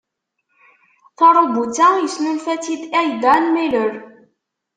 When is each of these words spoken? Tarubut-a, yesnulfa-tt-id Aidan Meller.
Tarubut-a, 1.17 1.87
yesnulfa-tt-id 2.01 2.83
Aidan 2.99 3.43
Meller. 3.53 3.93